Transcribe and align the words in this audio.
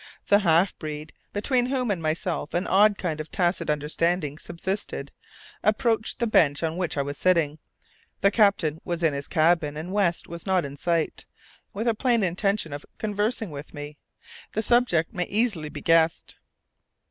The 0.29 0.39
half 0.39 0.75
breed, 0.79 1.13
between 1.31 1.67
whom 1.67 1.91
and 1.91 2.01
myself 2.01 2.55
an 2.55 2.65
odd 2.65 2.97
kind 2.97 3.19
of 3.21 3.29
tacit 3.29 3.69
understanding 3.69 4.39
subsisted, 4.39 5.11
approached 5.61 6.17
the 6.17 6.25
bench 6.25 6.63
on 6.63 6.75
which 6.75 6.97
I 6.97 7.03
was 7.03 7.19
sitting 7.19 7.59
the 8.21 8.31
captain 8.31 8.81
was 8.83 9.03
in 9.03 9.13
his 9.13 9.27
cabin, 9.27 9.77
and 9.77 9.93
West 9.93 10.27
was 10.27 10.47
not 10.47 10.65
in 10.65 10.75
sight 10.75 11.27
with 11.71 11.87
a 11.87 11.93
plain 11.93 12.23
intention 12.23 12.73
of 12.73 12.83
conversing 12.97 13.51
with 13.51 13.75
me. 13.75 13.99
The 14.53 14.63
subject 14.63 15.13
may 15.13 15.27
easily 15.27 15.69
be 15.69 15.81
guessed. 15.81 16.35